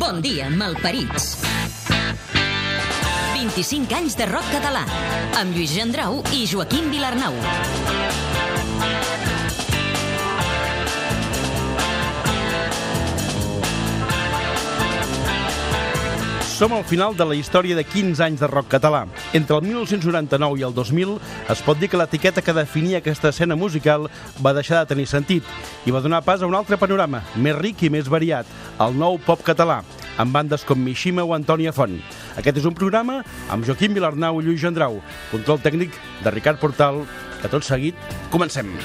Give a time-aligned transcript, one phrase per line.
[0.00, 1.42] Bon dia, malparits.
[3.36, 4.86] 25 anys de rock català,
[5.36, 7.36] amb Lluís Gendrau i Joaquim Vilarnau.
[16.60, 19.06] Som al final de la història de 15 anys de rock català.
[19.32, 21.14] Entre el 1999 i el 2000
[21.54, 24.10] es pot dir que l'etiqueta que definia aquesta escena musical
[24.44, 27.86] va deixar de tenir sentit i va donar pas a un altre panorama, més ric
[27.88, 28.44] i més variat,
[28.76, 29.80] el nou pop català,
[30.20, 31.96] amb bandes com Mishima o Antònia Font.
[32.36, 35.00] Aquest és un programa amb Joaquim Vilarnau i Lluís Gendrau,
[35.32, 37.06] control tècnic de Ricard Portal,
[37.40, 37.96] que tot seguit
[38.28, 38.76] comencem.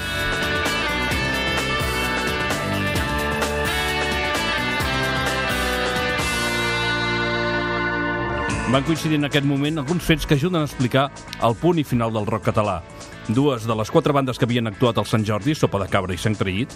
[8.66, 11.04] Van coincidir en aquest moment alguns fets que ajuden a explicar
[11.46, 12.80] el punt i final del rock català.
[13.30, 16.18] Dues de les quatre bandes que havien actuat al Sant Jordi, Sopa de Cabra i
[16.18, 16.74] Sant Traït,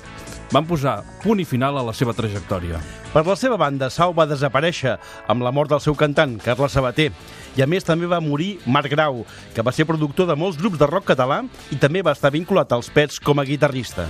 [0.55, 2.79] van posar punt i final a la seva trajectòria.
[3.11, 7.10] Per la seva banda, Sau va desaparèixer amb la mort del seu cantant, Carles Sabater,
[7.59, 10.79] i a més també va morir Marc Grau, que va ser productor de molts grups
[10.79, 11.43] de rock català
[11.75, 14.07] i també va estar vinculat als Pets com a guitarrista.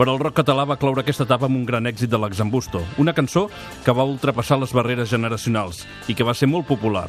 [0.00, 3.12] Però el rock català va cloure aquesta etapa amb un gran èxit de l'Exambusto, una
[3.12, 3.42] cançó
[3.84, 7.04] que va ultrapassar les barreres generacionals i que va ser molt popular.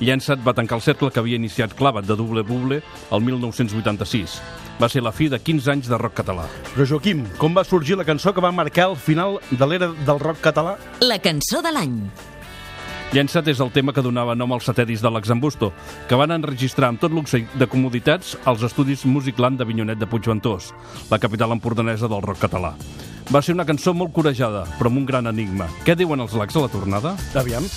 [0.00, 2.80] Llençat va tancar el cercle que havia iniciat Clavat de Double Buble
[3.12, 4.40] el 1986.
[4.80, 6.48] Va ser la fi de 15 anys de rock català.
[6.72, 10.24] Però Joaquim, com va sorgir la cançó que va marcar el final de l'era del
[10.24, 10.78] rock català?
[11.04, 11.98] La cançó de l'any.
[13.12, 15.68] Llençat és el tema que donava nom al setè disc de l'Exambusto,
[16.08, 20.70] que van enregistrar amb tot luxe de comoditats als estudis Musicland de Vinyonet de Puigventós,
[21.10, 22.72] la capital empordanesa del rock català.
[23.28, 25.68] Va ser una cançó molt corejada, però amb un gran enigma.
[25.84, 27.12] Què diuen els lacs a la tornada?
[27.36, 27.68] Aviam.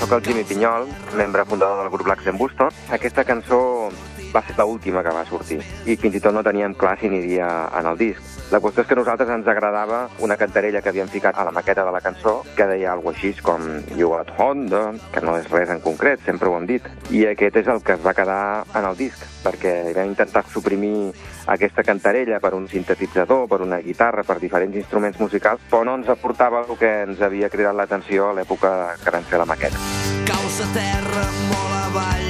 [0.00, 0.88] Soc el Jimmy Pinyol,
[1.20, 2.72] membre fundador del grup Lax Busto.
[2.88, 3.90] Aquesta cançó
[4.32, 7.68] va ser l'última que va sortir i fins i tot no teníem clar si aniria
[7.78, 8.24] en el disc.
[8.52, 11.52] La qüestió és que a nosaltres ens agradava una cantarella que havíem ficat a la
[11.52, 13.64] maqueta de la cançó que deia alguna així com
[13.96, 16.84] You got Honda, que no és res en concret, sempre ho hem dit.
[17.10, 21.10] I aquest és el que es va quedar en el disc, perquè vam intentar suprimir
[21.50, 26.12] aquesta cantarella per un sintetitzador, per una guitarra, per diferents instruments musicals, però no ens
[26.14, 28.72] aportava el que ens havia cridat l'atenció a l'època
[29.02, 29.82] que vam fer la maqueta.
[30.28, 32.27] Caus a terra molt avall,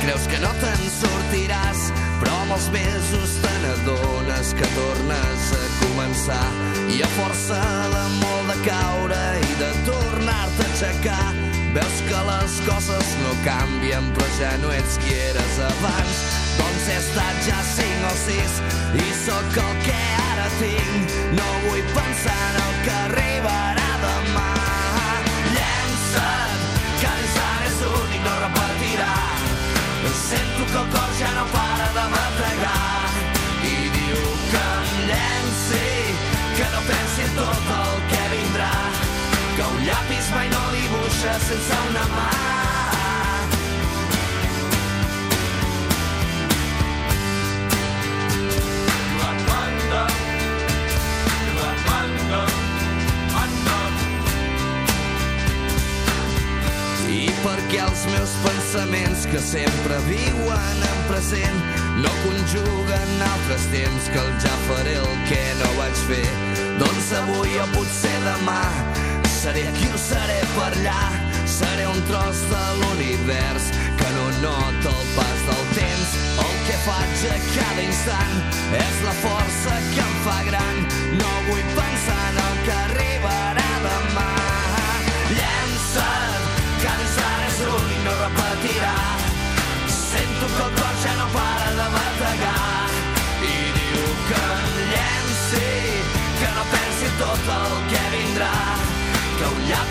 [0.00, 1.80] creus que no te'n sortiràs,
[2.20, 6.46] però amb els mesos te n'adones que tornes a començar.
[6.94, 7.60] I a força
[7.94, 11.28] de molt de caure i de tornar-te a aixecar.
[11.76, 16.24] Veus que les coses no canvien però ja no ets qui eres abans.
[16.58, 18.60] Doncs he estat ja cinc o sis
[19.04, 21.18] i sóc el que ara tinc.
[21.38, 23.19] No vull pensar en el que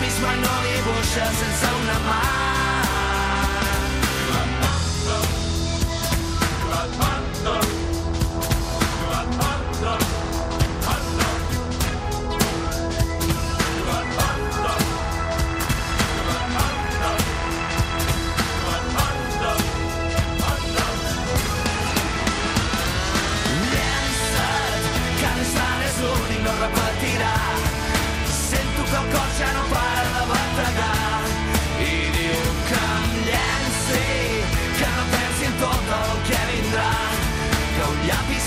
[0.00, 2.49] que un llapis mai no dibuixa sense una mà.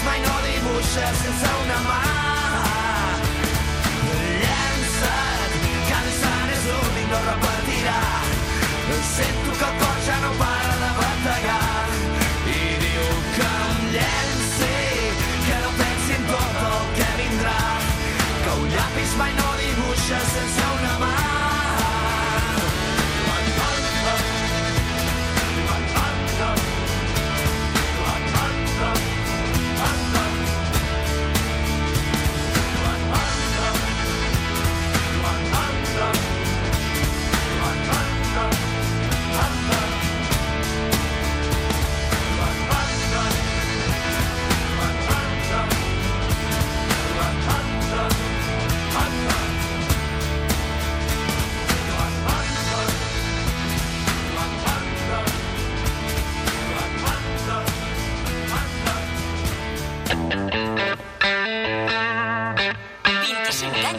[0.05, 2.12] mai no dibuixes sense una mà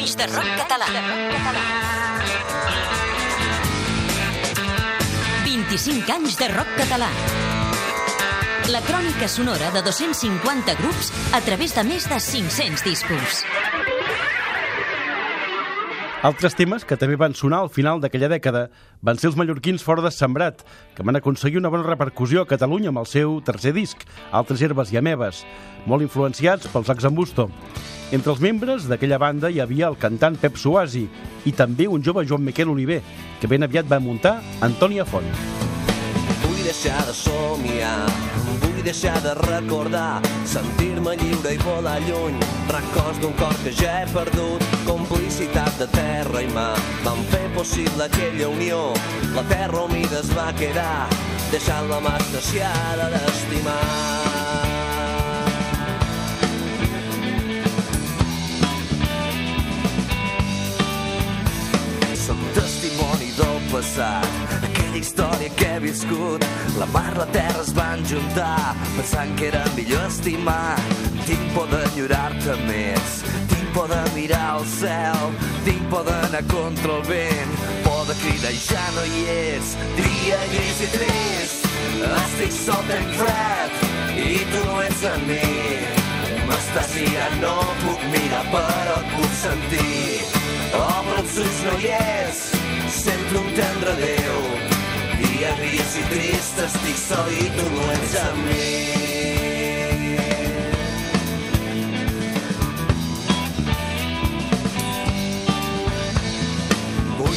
[0.05, 0.85] de rock català.
[5.47, 7.09] 25 anys de rock català.
[8.69, 13.41] La crònica sonora de 250 grups a través de més de 500 discos.
[16.21, 18.67] Altres temes que també van sonar al final d'aquella dècada
[19.01, 20.61] van ser els mallorquins fora de Sembrat,
[20.93, 24.05] que van aconseguir una bona repercussió a Catalunya amb el seu tercer disc,
[24.37, 25.47] Altres herbes i amebes,
[25.89, 27.49] molt influenciats pels Axambusto.
[28.13, 31.07] Entre els membres d'aquella banda hi havia el cantant Pep Suasi
[31.49, 33.01] i també un jove Joan Miquel Oliver,
[33.41, 35.31] que ben aviat va muntar Antònia Font.
[36.45, 37.97] Vull deixar de somiar,
[38.63, 42.39] vull deixar de recordar, sentir-me lliure i volar lluny,
[42.71, 46.75] records d'un cor que ja he perdut, complicitat de terra i mar,
[47.07, 48.87] van fer possible aquella unió,
[49.35, 51.09] la terra humida es va quedar,
[51.51, 54.34] deixant la mà estaciada d'estimar.
[63.75, 64.27] Passat,
[64.63, 66.45] aquella història que he viscut.
[66.79, 70.77] La mar, la terra es van juntar, pensant que era millor estimar.
[71.27, 73.17] Tinc por d'enyorar-te més,
[73.51, 75.35] tinc por de mirar al cel,
[75.67, 77.55] tinc por d'anar contra el vent,
[77.87, 79.75] por de cridar i ja no hi ets.
[79.99, 81.69] Dia gris i trist,
[82.23, 83.79] estic sol, tenc fred,
[84.15, 85.53] i tu no ets amb mi.
[86.45, 90.21] M'estàs mirant, no puc mirar, però et puc sentir.
[90.75, 92.45] Obre els ulls, no hi és,
[92.95, 94.41] sento un tendre Déu.
[95.23, 99.05] Dia gris i trist, estic sol i tu no ets amb mi.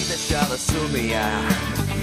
[0.07, 1.41] Deixar de somiar,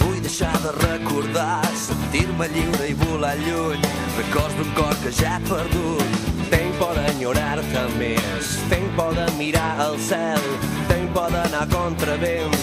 [0.01, 3.85] vull deixar de recordar, sentir-me lliure i volar lluny.
[4.17, 6.17] Records d'un cor que ja he perdut.
[6.49, 10.49] Tenc por d'enyorar-te més, tenc por de mirar al cel,
[10.89, 12.57] tenc por d'anar contra vent,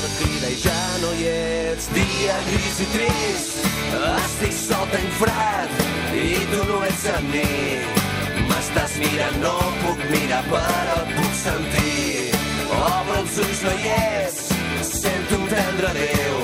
[0.00, 1.88] por de cridar i ja no hi ets.
[1.94, 3.66] Dia gris i trist,
[4.24, 5.74] estic sol, tenc fred,
[6.16, 7.46] i tu no ets amb mi.
[8.50, 12.30] M'estàs mirant, no puc mirar, però et puc sentir.
[12.80, 14.40] Obre els ulls, no hi ets,
[14.92, 16.38] sento un tendre Déu.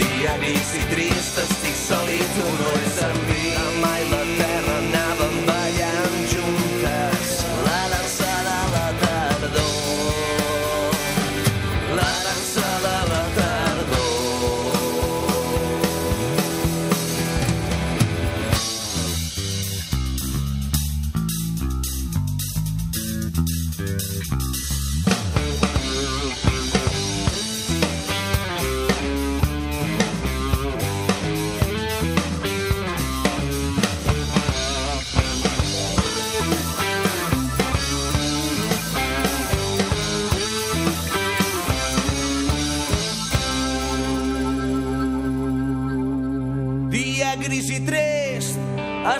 [0.00, 3.29] Dia gris i trist, estic sol i tu no ets amb mi.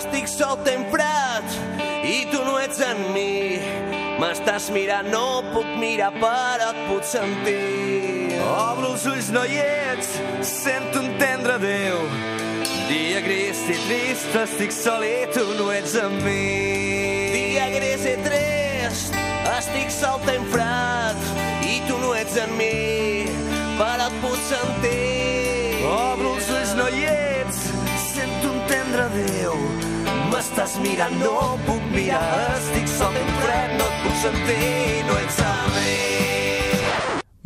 [0.01, 0.57] Estic sol,
[0.89, 1.45] fred,
[2.03, 3.61] i tu no ets en mi.
[4.21, 8.37] M'estàs mirant, no puc mirar, però et puc sentir.
[8.41, 10.09] Obro els ulls, no hi ets,
[10.41, 11.99] sento un tendre Déu.
[12.89, 16.39] Dia gris i trist, estic sol i tu no ets amb mi.
[17.35, 19.17] Dia gris i trist,
[19.57, 21.27] estic sol, tenc fred,
[21.69, 23.27] i tu no ets en mi,
[23.77, 25.85] però et puc sentir.
[25.91, 27.63] Obro els ulls, no hi ets,
[28.09, 29.70] sento un tendre Déu.
[30.41, 31.33] M'estàs mirant, no
[31.67, 32.17] puc mirar,
[32.55, 34.71] estic sol, tenc fred, no et puc sentir,
[35.05, 35.91] no ets amb mi.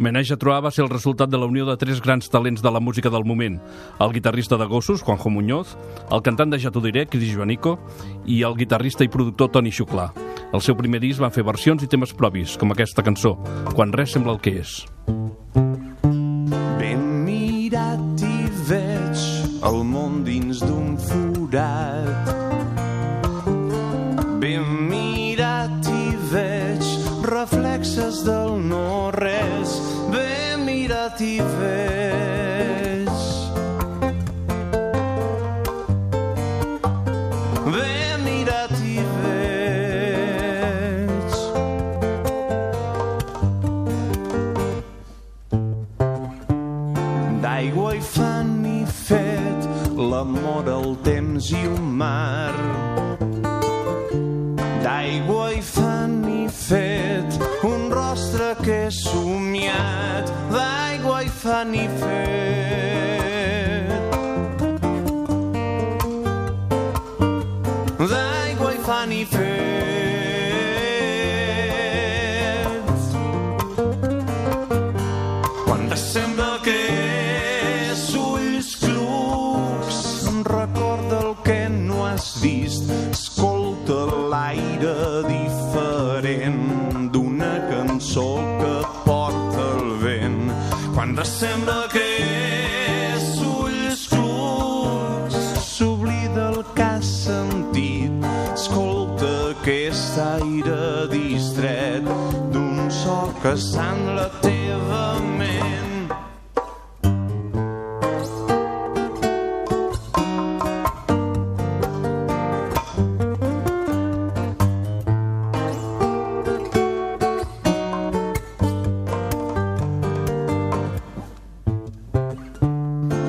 [0.08, 2.72] Meneix a Troar va ser el resultat de la unió de tres grans talents de
[2.72, 3.60] la música del moment.
[4.00, 5.76] El guitarrista de Gossos, Juanjo Muñoz,
[6.08, 7.76] el cantant de Ja t'ho diré, Cris Joanico,
[8.24, 10.14] i el guitarrista i productor Toni Xuclà.
[10.54, 13.36] El seu primer disc van fer versions i temes propis, com aquesta cançó,
[13.76, 14.86] Quan res sembla el que és.
[15.04, 15.25] Ben
[68.66, 68.80] D'aigua
[69.14, 69.95] i fan
[103.56, 106.10] en la teva ment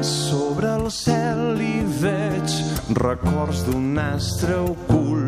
[0.03, 2.59] Sobre el cel hi veig
[2.99, 5.26] records d'un astre ocult.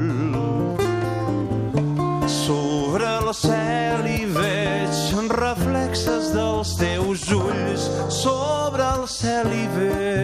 [9.20, 10.17] Sobre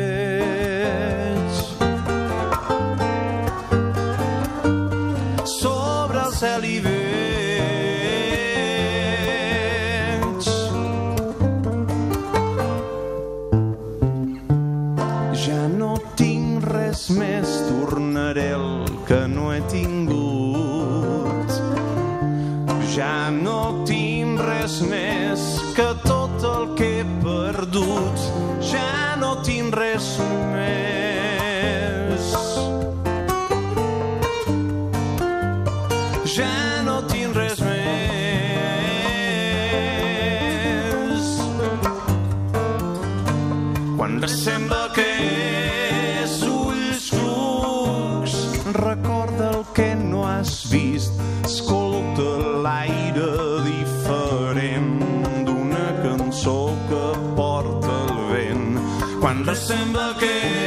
[48.75, 51.13] recorda el que no has vist.
[51.45, 53.31] Escolta l'aire
[53.69, 55.01] diferent
[55.47, 57.07] d'una cançó que
[57.39, 58.79] porta el vent.
[59.21, 60.64] Quan sembla que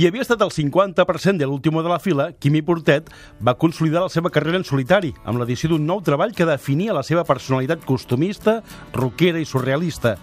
[0.00, 3.10] Qui havia estat el 50% de l'último de la fila, Quimi Portet,
[3.44, 7.02] va consolidar la seva carrera en solitari, amb l'edició d'un nou treball que definia la
[7.04, 8.62] seva personalitat costumista,
[8.94, 10.14] rockera i surrealista.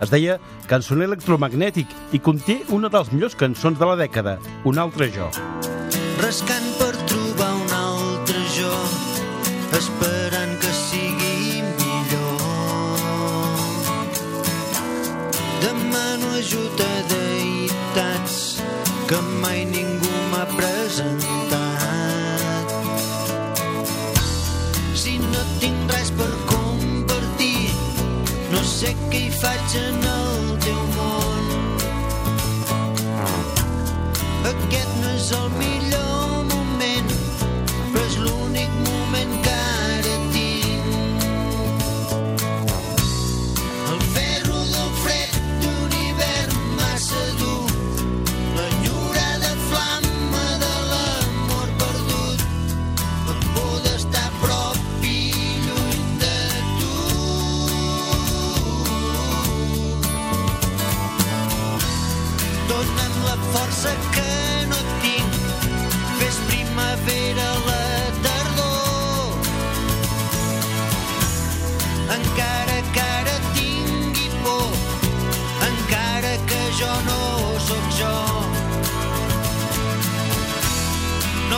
[0.00, 0.38] Es deia
[0.70, 5.28] Cançoner electromagnètic i conté una de les millors cançons de la dècada, Un altre jo.
[6.24, 8.72] rascant per trobar un altre jo,
[9.76, 12.40] esperant que sigui millor.
[15.60, 16.77] Demano ajuda a deïtats
[19.08, 19.87] que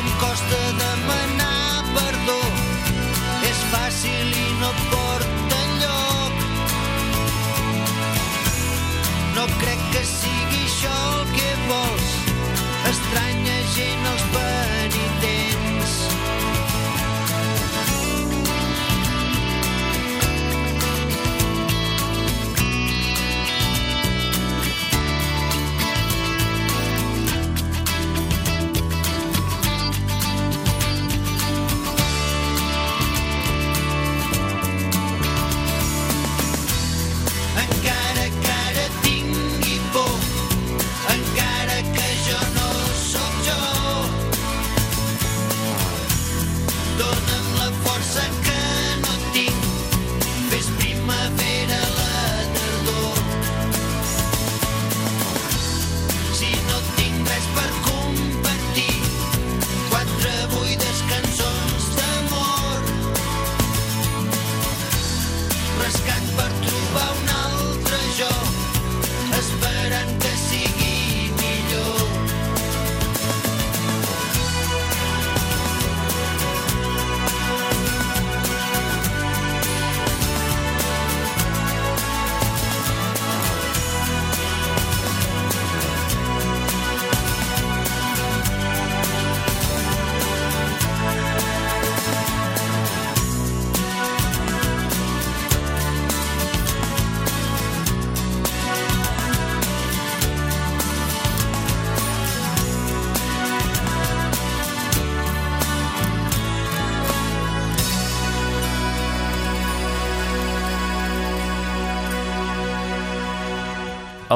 [0.00, 1.39] Em costa demanar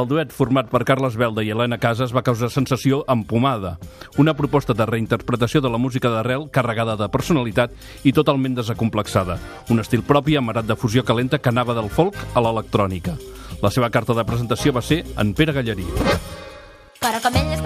[0.04, 3.78] El duet format per Carles Belda i Helena Casas va causar sensació amb Pomada,
[4.20, 7.72] una proposta de reinterpretació de la música d'arrel carregada de personalitat
[8.04, 9.38] i totalment desacomplexada,
[9.72, 13.16] un estil propi amarat de fusió calenta que anava del folk a l'electrònica.
[13.64, 15.88] La seva carta de presentació va ser en Pere Gallarí.
[17.00, 17.63] Però com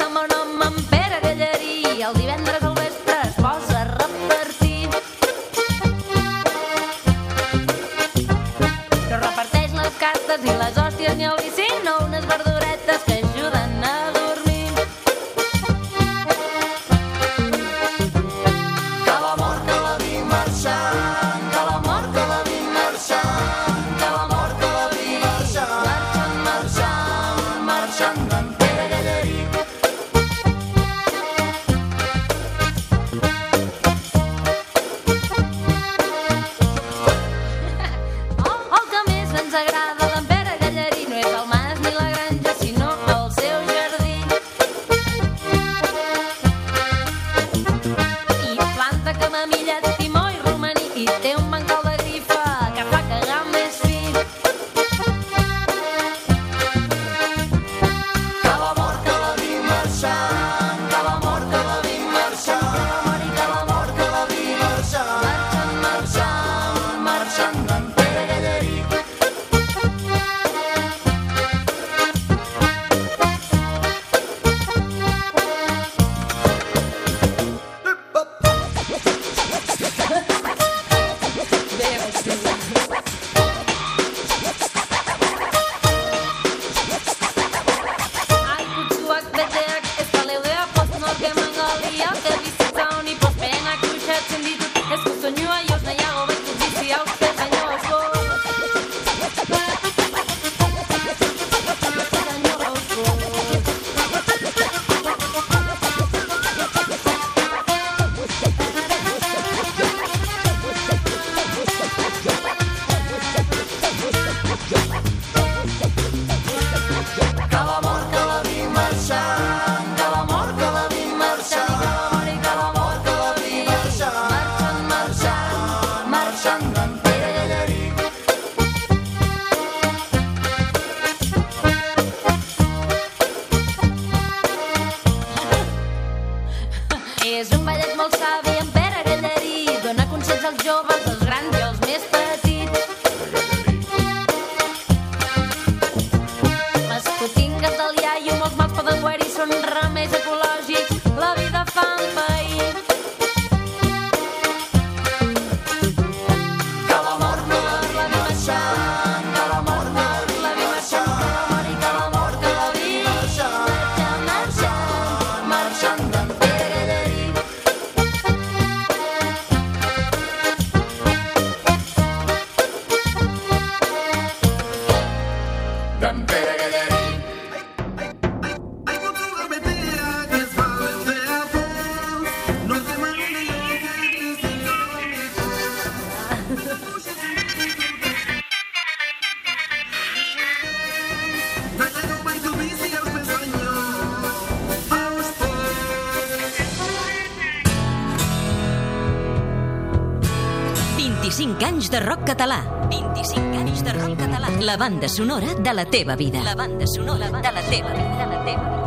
[204.78, 206.40] banda sonora de la teva vida.
[206.44, 208.26] La banda sonora de la teva vida.
[208.26, 208.78] La teva vida.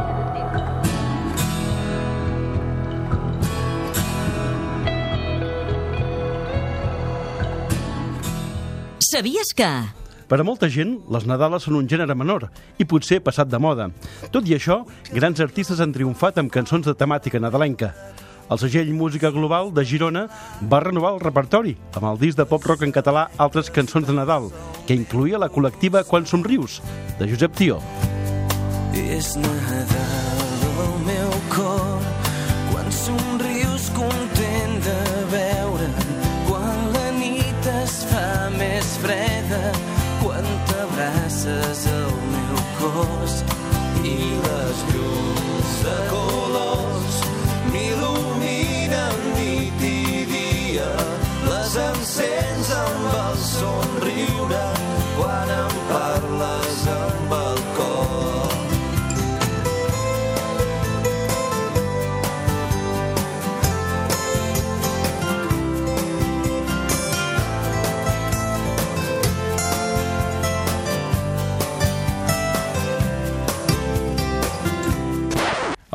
[9.00, 9.68] Sabies que...
[10.32, 12.48] Per a molta gent, les Nadales són un gènere menor
[12.80, 13.90] i potser passat de moda.
[14.32, 17.92] Tot i això, grans artistes han triomfat amb cançons de temàtica nadalenca.
[18.50, 20.26] El segell Música Global de Girona
[20.72, 24.50] va renovar el repertori amb el disc de pop-rock en català Altres cançons de Nadal,
[24.88, 26.82] que incluïa la col·lectiva Quan somrius,
[27.20, 27.80] de Josep Tió.
[28.98, 30.42] És Nadal
[30.86, 32.02] al meu cor
[32.72, 34.98] quan somrius content de
[35.34, 35.96] veure'm
[36.50, 39.64] quan la nit es fa més freda
[40.24, 43.42] quan t'abraces al meu cos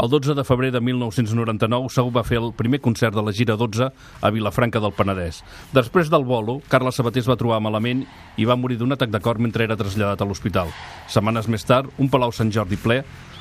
[0.07, 3.57] El 12 de febrer de 1999, Segur va fer el primer concert de la gira
[3.59, 3.89] 12
[4.23, 5.41] a Vilafranca del Penedès.
[5.75, 8.05] Després del bolo, Carles Sabater es va trobar malament
[8.39, 10.71] i va morir d'un atac de cor mentre era traslladat a l'hospital.
[11.11, 13.01] Setmanes més tard, un Palau Sant Jordi ple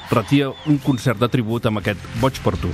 [0.09, 2.73] retia un concert de tribut amb aquest Boig per tu.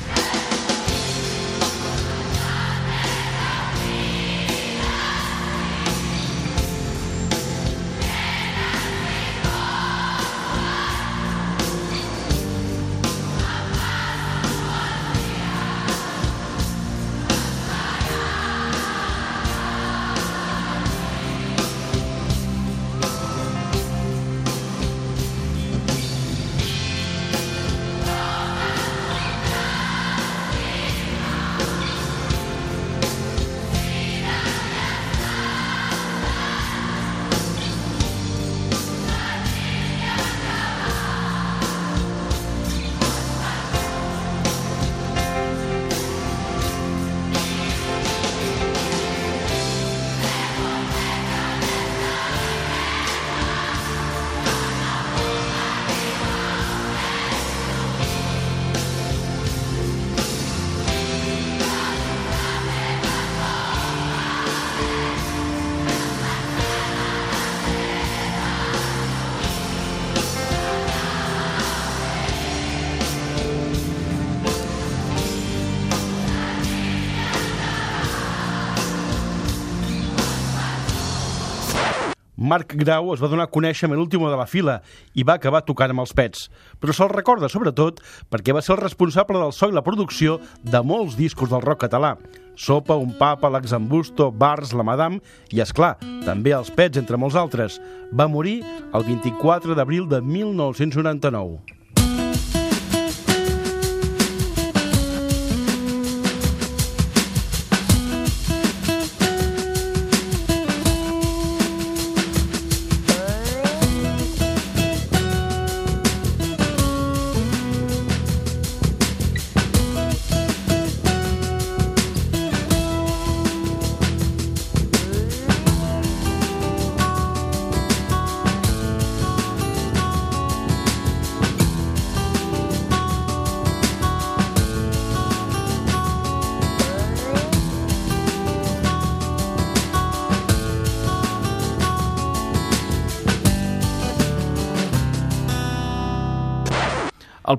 [82.52, 84.82] Marc Grau es va donar a conèixer amb l'últim de la fila
[85.16, 86.50] i va acabar tocant amb els pets.
[86.84, 90.84] Però se'l recorda, sobretot, perquè va ser el responsable del so i la producció de
[90.84, 92.18] molts discos del rock català.
[92.60, 95.96] Sopa, Un Papa, l'Exambusto, Bars, La Madame i, és clar,
[96.28, 97.80] també els pets, entre molts altres.
[98.12, 98.60] Va morir
[98.92, 101.81] el 24 d'abril de 1999.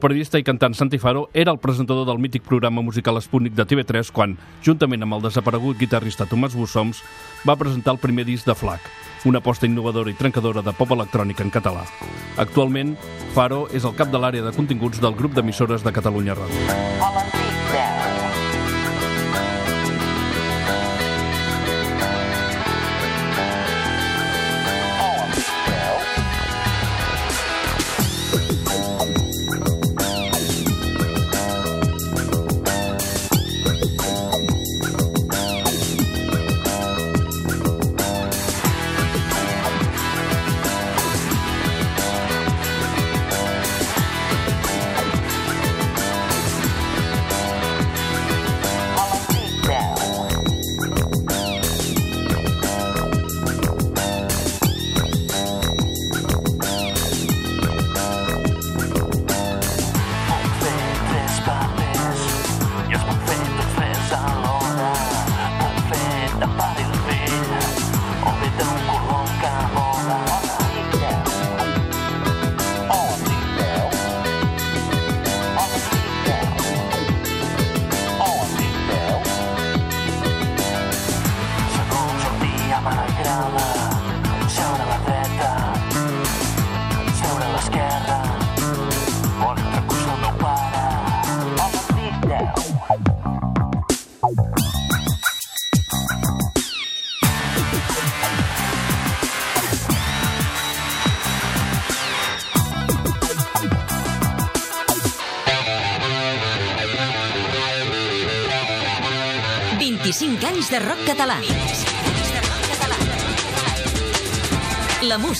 [0.02, 4.10] Periodista i cantant Santi Faro era el presentador del mític programa musical Sputnik de TV3
[4.10, 4.34] quan,
[4.66, 7.04] juntament amb el desaparegut guitarrista Tomàs Bussoms,
[7.46, 8.90] va presentar el primer disc de Flac,
[9.30, 11.86] una aposta innovadora i trencadora de pop electrònic en català.
[12.42, 12.96] Actualment,
[13.36, 17.41] Faro és el cap de l'àrea de continguts del grup d'emissores de Catalunya Ràdio.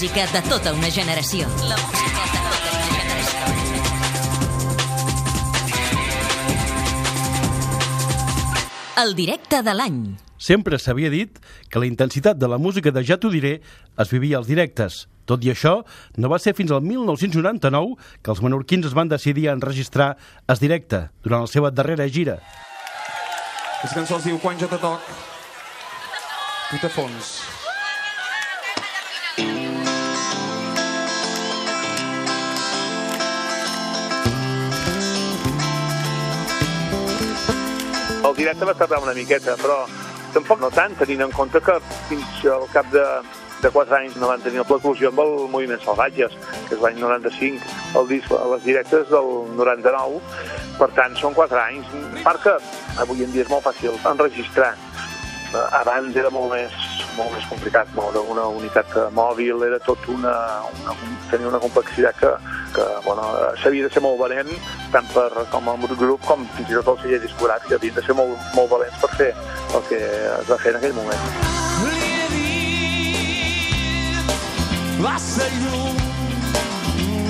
[0.02, 1.46] Música de tota una generació.
[1.68, 3.38] La música de tota una generació.
[9.04, 10.00] El directe de l'any.
[10.42, 11.38] Sempre s'havia dit
[11.70, 13.62] que la intensitat de la música de Ja t'ho diré
[13.94, 15.06] es vivia als directes.
[15.22, 15.86] Tot i això,
[16.18, 17.94] no va ser fins al 1999
[18.26, 20.16] que els menorquins es van decidir a enregistrar
[20.50, 22.42] es directe durant la seva darrera gira.
[23.78, 24.98] Aquesta cançó es diu Quan jo te toc,
[26.74, 27.51] tu te fons.
[38.42, 39.85] Directe va tardar una miqueta, però
[40.35, 41.78] tampoc no tant, tenint en compte que
[42.09, 43.05] fins al cap de,
[43.62, 46.35] de 4 anys no van tenir l'eclusió amb el Moviment Salvatges,
[46.66, 50.18] que és l'any 95, el disc les directes del 99,
[50.81, 51.92] per tant són 4 anys.
[52.24, 52.57] Part que
[53.05, 54.72] avui en dia és molt fàcil enregistrar.
[55.52, 56.72] Abans era molt més,
[57.16, 60.32] molt més complicat moure una unitat eh, mòbil, era tot una,
[60.80, 60.94] una
[61.30, 62.30] tenia una complexitat que,
[62.76, 63.26] que bueno,
[63.62, 64.48] s'havia de ser molt valent,
[64.94, 68.16] tant per, com a grup com fins i tot el celler discogràfic, havien de ser
[68.16, 69.30] molt, molt valents per fer
[69.76, 70.00] el que
[70.40, 71.22] es va fer en aquell moment.
[71.84, 74.22] Li he dit
[75.60, 75.96] llum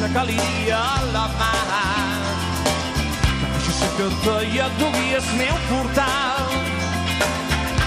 [0.03, 0.83] de calia
[1.15, 1.53] la mà.
[3.53, 6.62] Que jo sé que deia duguies meu portal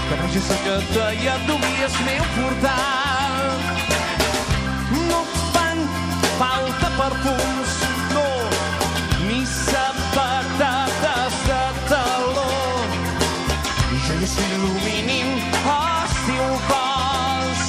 [0.08, 3.34] que jo sé que deia duguies meu portal
[5.08, 5.78] no et fan
[6.38, 7.72] falta perfums
[8.14, 8.28] no
[9.26, 12.46] ni sabatetes de taló
[13.94, 15.28] i jo ja s'il·luminin
[15.74, 17.66] els teus cos.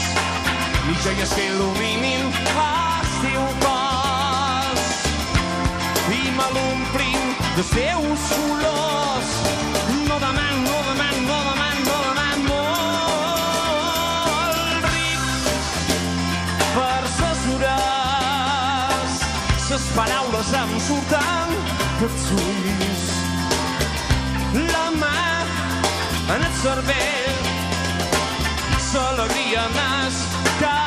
[0.92, 2.30] I jo ja s'il·luminin
[2.66, 4.86] els teus cos.
[6.20, 9.37] I me l'omplin de seus colors.
[20.88, 21.50] Surten
[22.00, 23.06] dels ulls.
[24.72, 25.22] La mà
[26.36, 27.28] en el cervell
[28.98, 30.20] l'alegria més
[30.60, 30.87] cada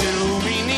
[0.00, 0.69] I jo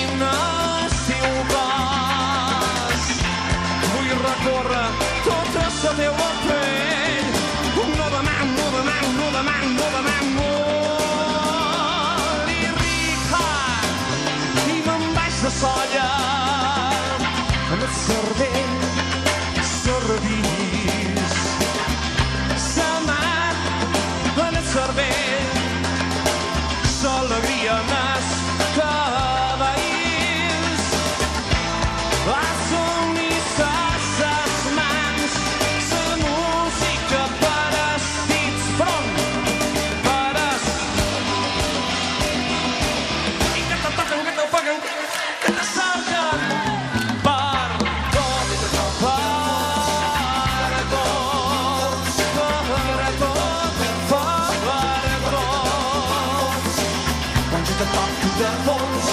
[57.82, 59.06] Quan jo te toc, tu te fons,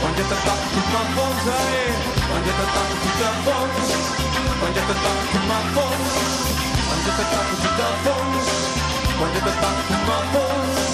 [0.00, 1.92] quan jo te toc, tu m'afons, eh?
[2.28, 3.94] Quan jo te toc, tu te fons,
[4.58, 6.12] quan jo te toc, tu m'afons,
[6.84, 8.52] quan jo te toc, tu te fons,
[9.16, 10.84] quan jo te toc, tu m'afons,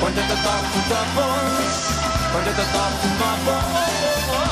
[0.00, 1.84] quan jo te toc, tu te fons,
[2.32, 4.45] quan jo te toc, tu m'afons.